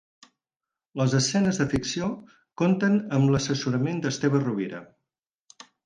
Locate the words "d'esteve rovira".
4.07-4.85